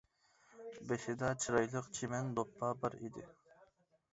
[0.91, 3.29] بېشىدا چىرايلىق چىمەن دوپپا بار ئىدى.